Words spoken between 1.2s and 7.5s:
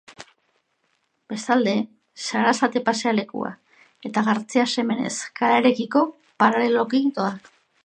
Bestalde, Sarasate pasealekua eta Gartzea Semenez kalearekiko paraleloki doa.